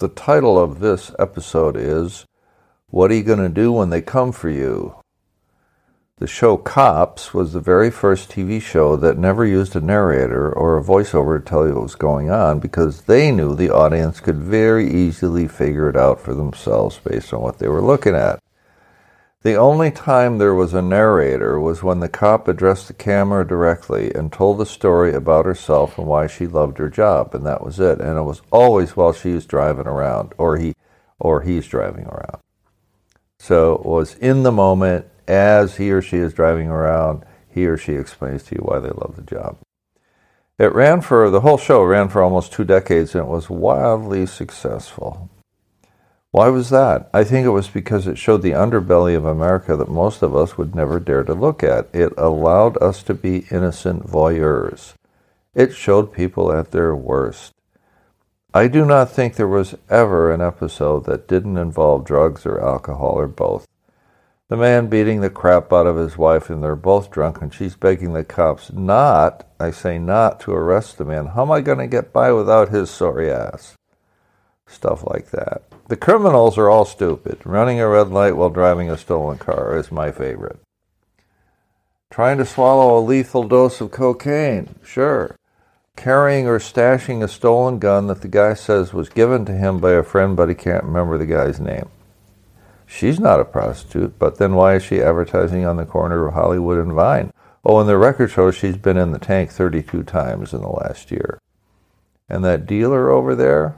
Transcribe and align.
The 0.00 0.08
title 0.08 0.58
of 0.58 0.80
this 0.80 1.12
episode 1.18 1.76
is 1.76 2.24
What 2.88 3.10
Are 3.10 3.14
You 3.16 3.22
Going 3.22 3.40
to 3.40 3.50
Do 3.50 3.70
When 3.70 3.90
They 3.90 4.00
Come 4.00 4.32
For 4.32 4.48
You? 4.48 4.94
The 6.16 6.26
show 6.26 6.56
Cops 6.56 7.34
was 7.34 7.52
the 7.52 7.60
very 7.60 7.90
first 7.90 8.30
TV 8.30 8.62
show 8.62 8.96
that 8.96 9.18
never 9.18 9.44
used 9.44 9.76
a 9.76 9.80
narrator 9.82 10.50
or 10.50 10.78
a 10.78 10.82
voiceover 10.82 11.38
to 11.38 11.44
tell 11.44 11.66
you 11.66 11.74
what 11.74 11.82
was 11.82 11.96
going 11.96 12.30
on 12.30 12.60
because 12.60 13.02
they 13.02 13.30
knew 13.30 13.54
the 13.54 13.68
audience 13.68 14.20
could 14.20 14.38
very 14.38 14.90
easily 14.90 15.46
figure 15.46 15.90
it 15.90 15.98
out 15.98 16.18
for 16.18 16.32
themselves 16.32 16.98
based 17.04 17.34
on 17.34 17.42
what 17.42 17.58
they 17.58 17.68
were 17.68 17.82
looking 17.82 18.14
at. 18.14 18.40
The 19.42 19.54
only 19.54 19.90
time 19.90 20.36
there 20.36 20.54
was 20.54 20.74
a 20.74 20.82
narrator 20.82 21.58
was 21.58 21.82
when 21.82 22.00
the 22.00 22.10
cop 22.10 22.46
addressed 22.46 22.88
the 22.88 22.92
camera 22.92 23.46
directly 23.46 24.12
and 24.14 24.30
told 24.30 24.58
the 24.58 24.66
story 24.66 25.14
about 25.14 25.46
herself 25.46 25.96
and 25.96 26.06
why 26.06 26.26
she 26.26 26.46
loved 26.46 26.76
her 26.76 26.90
job, 26.90 27.34
and 27.34 27.46
that 27.46 27.64
was 27.64 27.80
it. 27.80 28.02
And 28.02 28.18
it 28.18 28.22
was 28.22 28.42
always 28.50 28.96
while 28.96 29.14
she 29.14 29.32
was 29.32 29.46
driving 29.46 29.86
around, 29.86 30.34
or 30.36 30.58
he, 30.58 30.74
or 31.18 31.40
he's 31.40 31.66
driving 31.66 32.04
around. 32.04 32.36
So 33.38 33.76
it 33.76 33.86
was 33.86 34.14
in 34.16 34.42
the 34.42 34.52
moment 34.52 35.06
as 35.26 35.76
he 35.78 35.90
or 35.90 36.02
she 36.02 36.18
is 36.18 36.34
driving 36.34 36.68
around. 36.68 37.24
He 37.48 37.66
or 37.66 37.78
she 37.78 37.94
explains 37.94 38.42
to 38.44 38.56
you 38.56 38.60
why 38.60 38.78
they 38.78 38.90
love 38.90 39.16
the 39.16 39.22
job. 39.22 39.56
It 40.58 40.74
ran 40.74 41.00
for 41.00 41.30
the 41.30 41.40
whole 41.40 41.56
show 41.56 41.82
ran 41.82 42.10
for 42.10 42.22
almost 42.22 42.52
two 42.52 42.64
decades, 42.64 43.14
and 43.14 43.24
it 43.24 43.30
was 43.30 43.48
wildly 43.48 44.26
successful. 44.26 45.30
Why 46.32 46.48
was 46.48 46.70
that? 46.70 47.10
I 47.12 47.24
think 47.24 47.44
it 47.44 47.50
was 47.50 47.68
because 47.68 48.06
it 48.06 48.16
showed 48.16 48.42
the 48.42 48.52
underbelly 48.52 49.16
of 49.16 49.24
America 49.24 49.76
that 49.76 49.88
most 49.88 50.22
of 50.22 50.36
us 50.36 50.56
would 50.56 50.76
never 50.76 51.00
dare 51.00 51.24
to 51.24 51.34
look 51.34 51.64
at. 51.64 51.88
It 51.92 52.12
allowed 52.16 52.80
us 52.80 53.02
to 53.04 53.14
be 53.14 53.46
innocent 53.50 54.06
voyeurs. 54.06 54.94
It 55.54 55.74
showed 55.74 56.12
people 56.12 56.52
at 56.52 56.70
their 56.70 56.94
worst. 56.94 57.52
I 58.54 58.68
do 58.68 58.84
not 58.84 59.10
think 59.10 59.34
there 59.34 59.48
was 59.48 59.74
ever 59.88 60.32
an 60.32 60.40
episode 60.40 61.04
that 61.06 61.26
didn't 61.26 61.56
involve 61.56 62.04
drugs 62.04 62.46
or 62.46 62.60
alcohol 62.60 63.18
or 63.18 63.26
both. 63.26 63.66
The 64.48 64.56
man 64.56 64.88
beating 64.88 65.20
the 65.20 65.30
crap 65.30 65.72
out 65.72 65.86
of 65.86 65.96
his 65.96 66.16
wife 66.16 66.48
and 66.48 66.62
they're 66.62 66.76
both 66.76 67.10
drunk 67.10 67.42
and 67.42 67.52
she's 67.52 67.74
begging 67.74 68.12
the 68.12 68.24
cops 68.24 68.72
not, 68.72 69.48
I 69.58 69.72
say 69.72 69.98
not, 69.98 70.38
to 70.40 70.52
arrest 70.52 70.98
the 70.98 71.04
man. 71.04 71.26
How 71.26 71.42
am 71.42 71.50
I 71.50 71.60
going 71.60 71.78
to 71.78 71.86
get 71.88 72.12
by 72.12 72.32
without 72.32 72.68
his 72.68 72.90
sorry 72.90 73.30
ass? 73.30 73.76
Stuff 74.70 75.04
like 75.06 75.30
that. 75.30 75.62
The 75.88 75.96
criminals 75.96 76.56
are 76.56 76.70
all 76.70 76.84
stupid. 76.84 77.40
Running 77.44 77.80
a 77.80 77.88
red 77.88 78.08
light 78.10 78.36
while 78.36 78.50
driving 78.50 78.88
a 78.88 78.96
stolen 78.96 79.36
car 79.36 79.76
is 79.76 79.90
my 79.90 80.12
favorite. 80.12 80.60
Trying 82.10 82.38
to 82.38 82.46
swallow 82.46 82.96
a 82.96 83.02
lethal 83.04 83.42
dose 83.42 83.80
of 83.80 83.90
cocaine, 83.90 84.76
sure. 84.84 85.36
Carrying 85.96 86.46
or 86.46 86.58
stashing 86.58 87.22
a 87.22 87.28
stolen 87.28 87.78
gun 87.78 88.06
that 88.06 88.22
the 88.22 88.28
guy 88.28 88.54
says 88.54 88.94
was 88.94 89.08
given 89.08 89.44
to 89.44 89.52
him 89.52 89.80
by 89.80 89.92
a 89.92 90.04
friend, 90.04 90.36
but 90.36 90.48
he 90.48 90.54
can't 90.54 90.84
remember 90.84 91.18
the 91.18 91.26
guy's 91.26 91.60
name. 91.60 91.88
She's 92.86 93.20
not 93.20 93.40
a 93.40 93.44
prostitute, 93.44 94.18
but 94.18 94.38
then 94.38 94.54
why 94.54 94.76
is 94.76 94.84
she 94.84 95.02
advertising 95.02 95.64
on 95.64 95.76
the 95.76 95.84
corner 95.84 96.26
of 96.26 96.34
Hollywood 96.34 96.78
and 96.78 96.92
Vine? 96.92 97.32
Oh, 97.64 97.78
and 97.78 97.88
the 97.88 97.98
record 97.98 98.30
shows 98.30 98.54
she's 98.54 98.76
been 98.76 98.96
in 98.96 99.10
the 99.10 99.18
tank 99.18 99.50
32 99.50 100.04
times 100.04 100.52
in 100.52 100.60
the 100.60 100.68
last 100.68 101.10
year. 101.10 101.38
And 102.28 102.44
that 102.44 102.66
dealer 102.66 103.10
over 103.10 103.34
there, 103.34 103.76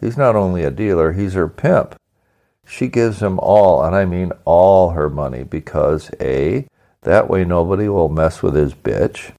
He's 0.00 0.16
not 0.16 0.36
only 0.36 0.64
a 0.64 0.70
dealer, 0.70 1.12
he's 1.12 1.34
her 1.34 1.48
pimp. 1.48 1.96
She 2.66 2.88
gives 2.88 3.22
him 3.22 3.38
all, 3.38 3.84
and 3.84 3.94
I 3.94 4.04
mean 4.04 4.32
all 4.44 4.90
her 4.90 5.08
money, 5.08 5.44
because 5.44 6.10
A, 6.20 6.66
that 7.02 7.30
way 7.30 7.44
nobody 7.44 7.88
will 7.88 8.08
mess 8.08 8.42
with 8.42 8.54
his 8.54 8.74
bitch. 8.74 9.32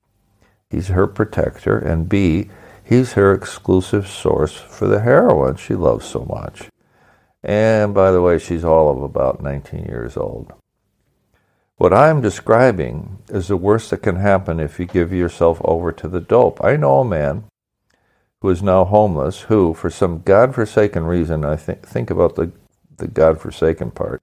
He's 0.70 0.88
her 0.88 1.08
protector. 1.08 1.78
And 1.78 2.10
B, 2.10 2.50
he's 2.84 3.14
her 3.14 3.34
exclusive 3.34 4.08
source 4.08 4.56
for 4.56 4.88
the 4.88 5.02
heroin 5.02 5.56
she 5.58 5.76
loves 5.76 6.06
so 6.06 6.26
much. 6.26 6.70
And 7.44 7.94
by 7.94 8.12
the 8.12 8.22
way, 8.22 8.40
she's 8.40 8.64
all 8.64 8.90
of 8.90 9.02
about 9.02 9.42
19 9.42 9.86
years 9.86 10.18
old. 10.18 10.54
What 11.78 11.94
I'm 11.94 12.22
describing 12.22 13.20
is 13.30 13.48
the 13.48 13.58
worst 13.58 13.92
that 13.92 14.02
can 14.02 14.16
happen 14.16 14.60
if 14.60 14.80
you 14.80 14.86
give 14.86 15.14
yourself 15.14 15.62
over 15.64 15.92
to 15.92 16.08
the 16.08 16.20
dope. 16.20 16.64
I 16.64 16.76
know 16.76 17.02
a 17.02 17.06
man 17.06 17.44
who 18.42 18.50
is 18.50 18.62
now 18.62 18.86
homeless, 18.86 19.42
who, 19.42 19.74
for 19.74 19.90
some 19.90 20.22
God-forsaken 20.22 21.06
reason, 21.06 21.44
I 21.44 21.56
think, 21.56 21.88
think 21.88 22.10
about 22.10 22.36
the, 22.36 22.52
the 22.98 23.08
God-forsaken 23.08 23.92
part, 23.92 24.22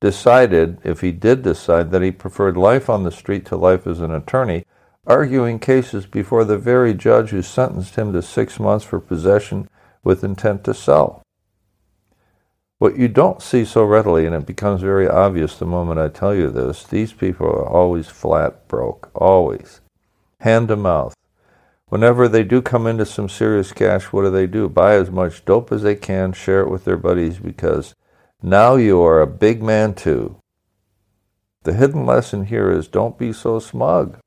decided, 0.00 0.78
if 0.84 1.00
he 1.00 1.10
did 1.10 1.42
decide, 1.42 1.90
that 1.90 2.02
he 2.02 2.12
preferred 2.12 2.56
life 2.56 2.88
on 2.88 3.02
the 3.02 3.10
street 3.10 3.44
to 3.46 3.56
life 3.56 3.86
as 3.86 4.00
an 4.00 4.12
attorney, 4.12 4.64
arguing 5.06 5.58
cases 5.58 6.06
before 6.06 6.44
the 6.44 6.58
very 6.58 6.94
judge 6.94 7.30
who 7.30 7.42
sentenced 7.42 7.96
him 7.96 8.12
to 8.12 8.22
six 8.22 8.60
months 8.60 8.84
for 8.84 9.00
possession 9.00 9.68
with 10.04 10.22
intent 10.22 10.62
to 10.64 10.74
sell. 10.74 11.22
What 12.78 12.96
you 12.96 13.08
don't 13.08 13.42
see 13.42 13.64
so 13.64 13.82
readily, 13.82 14.24
and 14.24 14.36
it 14.36 14.46
becomes 14.46 14.82
very 14.82 15.08
obvious 15.08 15.56
the 15.56 15.66
moment 15.66 15.98
I 15.98 16.06
tell 16.06 16.32
you 16.32 16.48
this, 16.48 16.84
these 16.84 17.12
people 17.12 17.46
are 17.46 17.66
always 17.66 18.06
flat 18.06 18.68
broke, 18.68 19.10
always. 19.14 19.80
Hand 20.40 20.68
to 20.68 20.76
mouth. 20.76 21.17
Whenever 21.88 22.28
they 22.28 22.44
do 22.44 22.60
come 22.60 22.86
into 22.86 23.06
some 23.06 23.28
serious 23.28 23.72
cash, 23.72 24.06
what 24.06 24.22
do 24.22 24.30
they 24.30 24.46
do? 24.46 24.68
Buy 24.68 24.94
as 24.94 25.10
much 25.10 25.44
dope 25.44 25.72
as 25.72 25.82
they 25.82 25.94
can, 25.94 26.32
share 26.32 26.60
it 26.60 26.70
with 26.70 26.84
their 26.84 26.98
buddies 26.98 27.38
because 27.38 27.94
now 28.42 28.76
you 28.76 29.00
are 29.02 29.20
a 29.20 29.26
big 29.26 29.62
man 29.62 29.94
too. 29.94 30.36
The 31.62 31.72
hidden 31.72 32.04
lesson 32.04 32.46
here 32.46 32.70
is 32.70 32.88
don't 32.88 33.18
be 33.18 33.32
so 33.32 33.58
smug. 33.58 34.18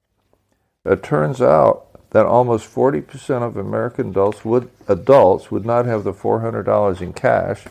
It 0.85 1.03
turns 1.03 1.41
out 1.41 2.09
that 2.09 2.25
almost 2.25 2.73
40% 2.73 3.43
of 3.43 3.55
American 3.55 4.09
adults 4.09 4.43
would, 4.43 4.69
adults 4.87 5.51
would 5.51 5.65
not 5.65 5.85
have 5.85 6.03
the 6.03 6.13
$400 6.13 7.01
in 7.01 7.13
cash 7.13 7.67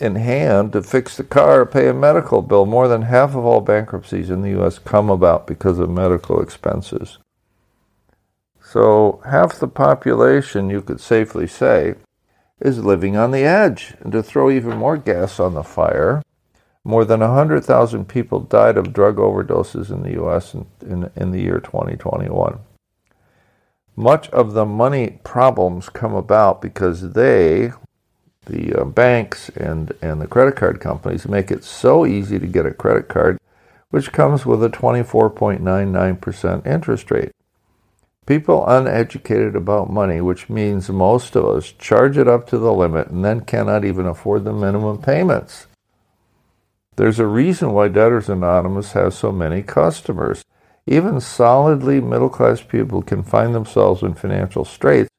in 0.00 0.16
hand 0.16 0.72
to 0.72 0.82
fix 0.82 1.16
the 1.16 1.22
car 1.22 1.60
or 1.60 1.66
pay 1.66 1.88
a 1.88 1.94
medical 1.94 2.42
bill. 2.42 2.66
More 2.66 2.88
than 2.88 3.02
half 3.02 3.30
of 3.30 3.44
all 3.44 3.60
bankruptcies 3.60 4.30
in 4.30 4.42
the 4.42 4.50
U.S. 4.50 4.78
come 4.78 5.10
about 5.10 5.46
because 5.46 5.78
of 5.78 5.90
medical 5.90 6.40
expenses. 6.40 7.18
So 8.74 9.22
half 9.24 9.60
the 9.60 9.68
population, 9.68 10.68
you 10.68 10.82
could 10.82 11.00
safely 11.00 11.46
say, 11.46 11.94
is 12.60 12.84
living 12.84 13.16
on 13.16 13.30
the 13.30 13.44
edge. 13.44 13.94
And 14.00 14.10
to 14.10 14.20
throw 14.20 14.50
even 14.50 14.76
more 14.76 14.96
gas 14.96 15.38
on 15.38 15.54
the 15.54 15.62
fire, 15.62 16.24
more 16.82 17.04
than 17.04 17.20
100,000 17.20 18.08
people 18.08 18.40
died 18.40 18.76
of 18.76 18.92
drug 18.92 19.14
overdoses 19.18 19.92
in 19.92 20.02
the 20.02 20.14
U.S. 20.14 20.54
In, 20.54 20.66
in, 20.80 21.08
in, 21.14 21.30
the 21.30 21.40
year 21.40 21.60
2021. 21.60 22.58
Much 23.94 24.28
of 24.30 24.54
the 24.54 24.66
money 24.66 25.20
problems 25.22 25.88
come 25.88 26.12
about 26.12 26.60
because 26.60 27.12
they, 27.12 27.70
the 28.46 28.74
uh, 28.74 28.84
banks 28.84 29.50
and, 29.50 29.92
and 30.02 30.20
the 30.20 30.26
credit 30.26 30.56
card 30.56 30.80
companies, 30.80 31.28
make 31.28 31.52
it 31.52 31.62
so 31.62 32.04
easy 32.04 32.40
to 32.40 32.46
get 32.48 32.66
a 32.66 32.74
credit 32.74 33.06
card, 33.06 33.38
which 33.90 34.10
comes 34.10 34.44
with 34.44 34.64
a 34.64 34.68
24.99% 34.68 36.66
interest 36.66 37.12
rate. 37.12 37.30
People 38.26 38.66
uneducated 38.66 39.54
about 39.54 39.90
money, 39.90 40.20
which 40.20 40.48
means 40.48 40.88
most 40.88 41.36
of 41.36 41.44
us, 41.44 41.72
charge 41.72 42.16
it 42.16 42.26
up 42.26 42.46
to 42.48 42.58
the 42.58 42.72
limit 42.72 43.08
and 43.08 43.22
then 43.24 43.42
cannot 43.42 43.84
even 43.84 44.06
afford 44.06 44.44
the 44.44 44.52
minimum 44.52 44.98
payments. 44.98 45.66
There's 46.96 47.18
a 47.18 47.26
reason 47.26 47.72
why 47.72 47.88
Debtors 47.88 48.28
Anonymous 48.28 48.92
has 48.92 49.16
so 49.16 49.30
many 49.30 49.62
customers. 49.62 50.42
Even 50.86 51.20
solidly 51.20 52.00
middle 52.00 52.28
class 52.30 52.62
people 52.62 53.02
can 53.02 53.22
find 53.22 53.54
themselves 53.54 54.02
in 54.02 54.14
financial 54.14 54.64
straits 54.64 55.10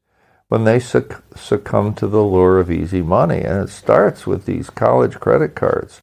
when 0.47 0.63
they 0.63 0.77
succ- 0.77 1.21
succumb 1.37 1.93
to 1.95 2.07
the 2.07 2.23
lure 2.23 2.59
of 2.59 2.71
easy 2.71 3.01
money. 3.01 3.41
And 3.41 3.63
it 3.63 3.69
starts 3.69 4.25
with 4.25 4.45
these 4.45 4.69
college 4.69 5.19
credit 5.19 5.53
cards. 5.53 6.01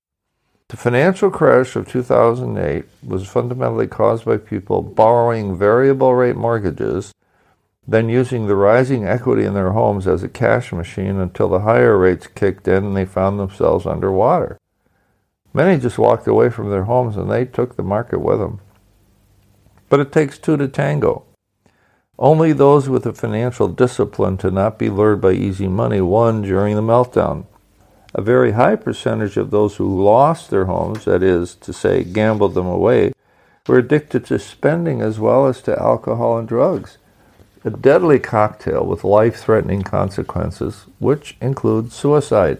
The 0.72 0.78
financial 0.78 1.30
crash 1.30 1.76
of 1.76 1.86
2008 1.86 2.86
was 3.06 3.28
fundamentally 3.28 3.86
caused 3.86 4.24
by 4.24 4.38
people 4.38 4.80
borrowing 4.80 5.54
variable 5.54 6.14
rate 6.14 6.34
mortgages, 6.34 7.12
then 7.86 8.08
using 8.08 8.46
the 8.46 8.56
rising 8.56 9.04
equity 9.04 9.44
in 9.44 9.52
their 9.52 9.72
homes 9.72 10.06
as 10.06 10.22
a 10.22 10.30
cash 10.30 10.72
machine 10.72 11.18
until 11.18 11.50
the 11.50 11.60
higher 11.60 11.98
rates 11.98 12.26
kicked 12.26 12.66
in 12.66 12.86
and 12.86 12.96
they 12.96 13.04
found 13.04 13.38
themselves 13.38 13.84
underwater. 13.84 14.56
Many 15.52 15.78
just 15.78 15.98
walked 15.98 16.26
away 16.26 16.48
from 16.48 16.70
their 16.70 16.84
homes 16.84 17.18
and 17.18 17.30
they 17.30 17.44
took 17.44 17.76
the 17.76 17.82
market 17.82 18.20
with 18.20 18.38
them. 18.38 18.58
But 19.90 20.00
it 20.00 20.10
takes 20.10 20.38
two 20.38 20.56
to 20.56 20.68
tango. 20.68 21.26
Only 22.18 22.54
those 22.54 22.88
with 22.88 23.02
the 23.02 23.12
financial 23.12 23.68
discipline 23.68 24.38
to 24.38 24.50
not 24.50 24.78
be 24.78 24.88
lured 24.88 25.20
by 25.20 25.32
easy 25.32 25.68
money 25.68 26.00
won 26.00 26.40
during 26.40 26.76
the 26.76 26.80
meltdown. 26.80 27.44
A 28.14 28.20
very 28.20 28.52
high 28.52 28.76
percentage 28.76 29.36
of 29.36 29.50
those 29.50 29.76
who 29.76 30.04
lost 30.04 30.50
their 30.50 30.66
homes, 30.66 31.06
that 31.06 31.22
is 31.22 31.54
to 31.56 31.72
say, 31.72 32.04
gambled 32.04 32.54
them 32.54 32.66
away, 32.66 33.12
were 33.66 33.78
addicted 33.78 34.26
to 34.26 34.38
spending 34.38 35.00
as 35.00 35.18
well 35.18 35.46
as 35.46 35.62
to 35.62 35.80
alcohol 35.80 36.36
and 36.36 36.46
drugs. 36.46 36.98
A 37.64 37.70
deadly 37.70 38.18
cocktail 38.18 38.84
with 38.84 39.04
life 39.04 39.36
threatening 39.36 39.82
consequences, 39.82 40.86
which 40.98 41.36
include 41.40 41.92
suicide. 41.92 42.58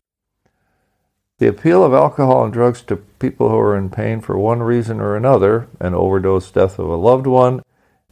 The 1.38 1.48
appeal 1.48 1.84
of 1.84 1.92
alcohol 1.92 2.44
and 2.44 2.52
drugs 2.52 2.82
to 2.82 2.96
people 2.96 3.48
who 3.48 3.58
are 3.58 3.76
in 3.76 3.90
pain 3.90 4.20
for 4.20 4.38
one 4.38 4.62
reason 4.62 5.00
or 5.00 5.16
another 5.16 5.66
an 5.80 5.92
overdose 5.92 6.50
death 6.52 6.78
of 6.78 6.86
a 6.86 6.96
loved 6.96 7.26
one, 7.26 7.62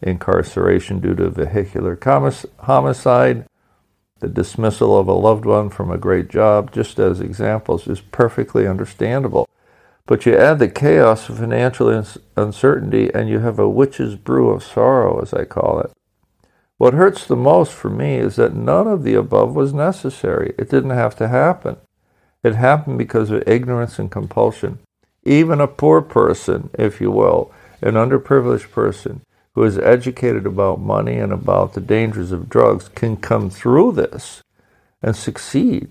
incarceration 0.03 0.99
due 0.99 1.15
to 1.15 1.31
vehicular 1.31 1.97
homicide, 2.59 3.47
the 4.21 4.29
dismissal 4.29 4.99
of 4.99 5.09
a 5.09 5.13
loved 5.13 5.45
one 5.45 5.71
from 5.71 5.91
a 5.91 5.99
great 5.99 6.29
job, 6.29 6.73
just 6.73 6.99
as 6.99 7.21
examples, 7.21 7.87
is 7.87 8.01
perfectly 8.01 8.67
understandable. 8.67 9.49
But 10.07 10.27
you 10.27 10.37
add 10.37 10.59
the 10.59 10.69
chaos 10.69 11.29
of 11.29 11.39
financial 11.39 12.05
uncertainty, 12.37 13.11
and 13.15 13.29
you 13.29 13.41
have 13.41 13.59
a 13.59 13.69
witch's 13.69 14.17
brew 14.17 14.51
of 14.51 14.63
sorrow, 14.63 15.21
as 15.21 15.33
I 15.33 15.45
call 15.45 15.81
it. 15.81 15.91
What 16.77 16.95
hurts 16.95 17.27
the 17.27 17.37
most 17.37 17.73
for 17.73 17.91
me 17.91 18.17
is 18.17 18.37
that 18.37 18.55
none 18.55 18.87
of 18.87 19.03
the 19.03 19.15
above 19.15 19.55
was 19.55 19.75
necessary. 19.75 20.55
It 20.59 20.71
didn't 20.71 20.91
have 20.91 21.15
to 21.17 21.29
happen. 21.29 21.77
It 22.43 22.55
happened 22.55 22.99
because 22.99 23.31
of 23.31 23.47
ignorance 23.47 23.99
and 23.99 24.11
compulsion. 24.11 24.79
Even 25.25 25.61
a 25.61 25.67
poor 25.67 26.01
person, 26.01 26.71
if 26.79 27.01
you 27.01 27.11
will, 27.11 27.53
an 27.83 27.95
underprivileged 27.95 28.71
person 28.71 29.21
who 29.61 29.67
is 29.67 29.77
educated 29.77 30.47
about 30.47 30.81
money 30.81 31.19
and 31.19 31.35
about 31.35 31.75
the 31.75 31.83
dangers 31.83 32.33
of 32.33 32.49
drugs, 32.49 32.89
can 32.89 33.15
come 33.15 33.51
through 33.51 33.93
this 33.93 34.43
and 35.03 35.15
succeed. 35.15 35.87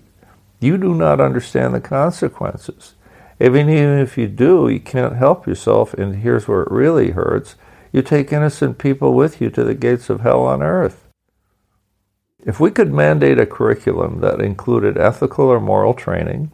You 0.58 0.76
do 0.76 0.92
not 0.92 1.20
understand 1.20 1.72
the 1.72 1.80
consequences. 1.80 2.94
Even, 3.40 3.70
even 3.70 4.00
if 4.00 4.18
you 4.18 4.26
do, 4.26 4.68
you 4.68 4.80
can't 4.80 5.14
help 5.14 5.46
yourself, 5.46 5.94
and 5.94 6.16
here's 6.16 6.48
where 6.48 6.62
it 6.62 6.70
really 6.72 7.12
hurts. 7.12 7.54
You 7.92 8.02
take 8.02 8.32
innocent 8.32 8.78
people 8.78 9.14
with 9.14 9.40
you 9.40 9.50
to 9.50 9.62
the 9.62 9.74
gates 9.74 10.10
of 10.10 10.22
hell 10.22 10.42
on 10.42 10.64
earth. 10.64 11.06
If 12.44 12.58
we 12.58 12.72
could 12.72 12.92
mandate 12.92 13.38
a 13.38 13.46
curriculum 13.46 14.18
that 14.18 14.40
included 14.40 14.98
ethical 14.98 15.44
or 15.44 15.60
moral 15.60 15.94
training, 15.94 16.50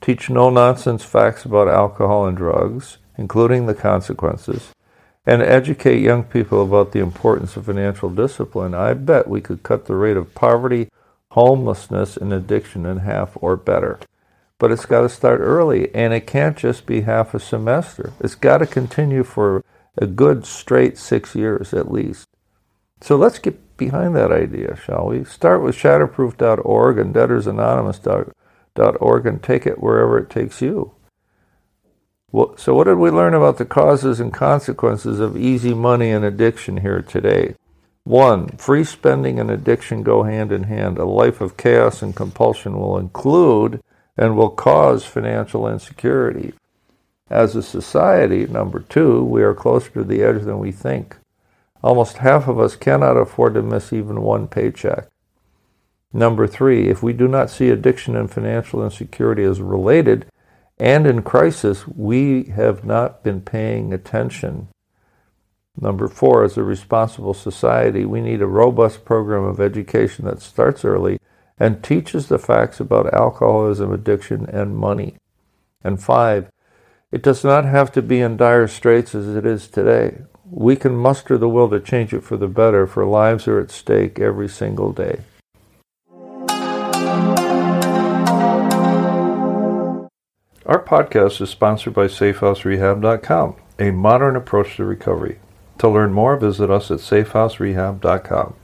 teach 0.00 0.28
no 0.28 0.50
nonsense 0.50 1.04
facts 1.04 1.44
about 1.44 1.68
alcohol 1.68 2.26
and 2.26 2.36
drugs, 2.36 2.98
including 3.16 3.66
the 3.66 3.74
consequences, 3.74 4.72
and 5.26 5.42
educate 5.42 6.00
young 6.00 6.24
people 6.24 6.62
about 6.62 6.92
the 6.92 7.00
importance 7.00 7.56
of 7.56 7.66
financial 7.66 8.10
discipline, 8.10 8.74
I 8.74 8.94
bet 8.94 9.28
we 9.28 9.40
could 9.40 9.62
cut 9.62 9.86
the 9.86 9.96
rate 9.96 10.16
of 10.16 10.34
poverty, 10.34 10.90
homelessness, 11.30 12.16
and 12.16 12.32
addiction 12.32 12.86
in 12.86 12.98
half 12.98 13.36
or 13.40 13.56
better. 13.56 13.98
But 14.58 14.70
it's 14.70 14.86
got 14.86 15.02
to 15.02 15.08
start 15.08 15.40
early, 15.40 15.92
and 15.94 16.12
it 16.12 16.26
can't 16.26 16.56
just 16.56 16.86
be 16.86 17.02
half 17.02 17.34
a 17.34 17.40
semester. 17.40 18.12
It's 18.20 18.34
got 18.34 18.58
to 18.58 18.66
continue 18.66 19.24
for 19.24 19.64
a 19.96 20.06
good 20.06 20.46
straight 20.46 20.98
six 20.98 21.34
years 21.34 21.72
at 21.72 21.90
least. 21.90 22.28
So 23.00 23.16
let's 23.16 23.38
get 23.38 23.76
behind 23.76 24.14
that 24.16 24.32
idea, 24.32 24.76
shall 24.76 25.08
we? 25.08 25.24
Start 25.24 25.62
with 25.62 25.76
shatterproof.org 25.76 26.98
and 26.98 27.14
debtorsanonymous.org 27.14 29.26
and 29.26 29.42
take 29.42 29.66
it 29.66 29.82
wherever 29.82 30.18
it 30.18 30.30
takes 30.30 30.62
you. 30.62 30.94
So, 32.56 32.74
what 32.74 32.84
did 32.84 32.98
we 32.98 33.10
learn 33.10 33.32
about 33.32 33.58
the 33.58 33.64
causes 33.64 34.18
and 34.18 34.32
consequences 34.32 35.20
of 35.20 35.36
easy 35.36 35.72
money 35.72 36.10
and 36.10 36.24
addiction 36.24 36.78
here 36.78 37.00
today? 37.00 37.54
One, 38.02 38.48
free 38.56 38.82
spending 38.82 39.38
and 39.38 39.52
addiction 39.52 40.02
go 40.02 40.24
hand 40.24 40.50
in 40.50 40.64
hand. 40.64 40.98
A 40.98 41.04
life 41.04 41.40
of 41.40 41.56
chaos 41.56 42.02
and 42.02 42.14
compulsion 42.14 42.76
will 42.76 42.98
include 42.98 43.80
and 44.16 44.36
will 44.36 44.50
cause 44.50 45.04
financial 45.04 45.68
insecurity. 45.68 46.54
As 47.30 47.54
a 47.54 47.62
society, 47.62 48.46
number 48.46 48.80
two, 48.80 49.22
we 49.22 49.44
are 49.44 49.54
closer 49.54 49.90
to 49.90 50.02
the 50.02 50.22
edge 50.22 50.42
than 50.42 50.58
we 50.58 50.72
think. 50.72 51.16
Almost 51.84 52.18
half 52.18 52.48
of 52.48 52.58
us 52.58 52.74
cannot 52.74 53.16
afford 53.16 53.54
to 53.54 53.62
miss 53.62 53.92
even 53.92 54.22
one 54.22 54.48
paycheck. 54.48 55.08
Number 56.12 56.48
three, 56.48 56.88
if 56.88 57.00
we 57.00 57.12
do 57.12 57.28
not 57.28 57.48
see 57.48 57.70
addiction 57.70 58.16
and 58.16 58.30
financial 58.30 58.82
insecurity 58.82 59.44
as 59.44 59.60
related 59.60 60.26
and 60.78 61.06
in 61.06 61.22
crisis, 61.22 61.86
we 61.86 62.44
have 62.44 62.84
not 62.84 63.22
been 63.22 63.40
paying 63.40 63.92
attention. 63.92 64.68
Number 65.80 66.08
four, 66.08 66.44
as 66.44 66.56
a 66.56 66.62
responsible 66.62 67.34
society, 67.34 68.04
we 68.04 68.20
need 68.20 68.42
a 68.42 68.46
robust 68.46 69.04
program 69.04 69.44
of 69.44 69.60
education 69.60 70.24
that 70.24 70.42
starts 70.42 70.84
early 70.84 71.18
and 71.58 71.82
teaches 71.82 72.28
the 72.28 72.38
facts 72.38 72.80
about 72.80 73.14
alcoholism, 73.14 73.92
addiction, 73.92 74.46
and 74.46 74.76
money. 74.76 75.16
And 75.82 76.02
five, 76.02 76.50
it 77.12 77.22
does 77.22 77.44
not 77.44 77.64
have 77.64 77.92
to 77.92 78.02
be 78.02 78.20
in 78.20 78.36
dire 78.36 78.66
straits 78.66 79.14
as 79.14 79.36
it 79.36 79.46
is 79.46 79.68
today 79.68 80.18
we 80.54 80.76
can 80.76 80.94
muster 80.94 81.38
the 81.38 81.48
will 81.48 81.68
to 81.70 81.80
change 81.80 82.12
it 82.12 82.22
for 82.22 82.36
the 82.36 82.46
better, 82.46 82.86
for 82.86 83.04
lives 83.04 83.48
are 83.48 83.58
at 83.60 83.70
stake 83.70 84.20
every 84.20 84.48
single 84.48 84.92
day. 84.92 85.20
Our 90.66 90.82
podcast 90.82 91.42
is 91.42 91.50
sponsored 91.50 91.92
by 91.92 92.06
SafeHouseRehab.com, 92.06 93.56
a 93.78 93.90
modern 93.90 94.34
approach 94.34 94.76
to 94.76 94.84
recovery. 94.84 95.38
To 95.78 95.90
learn 95.90 96.14
more, 96.14 96.38
visit 96.38 96.70
us 96.70 96.90
at 96.90 97.00
SafeHouseRehab.com. 97.00 98.54